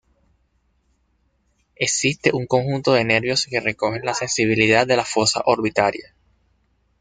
Existe 1.75 2.31
un 2.33 2.47
conjunto 2.47 2.93
de 2.93 3.03
nervios 3.05 3.45
que 3.47 3.59
recogen 3.59 4.03
la 4.03 4.15
sensibilidad 4.15 4.87
de 4.87 4.95
la 4.97 5.05
fosa 5.05 5.43
orbitaria. 5.45 6.15